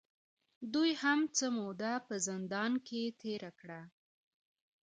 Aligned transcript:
دوې 0.73 0.91
هم 1.01 1.19
څۀ 1.35 1.47
موده 1.55 1.93
پۀ 2.05 2.15
زندان 2.27 2.71
کښې 2.85 3.03
تېره 3.21 3.51
کړه 3.59 3.81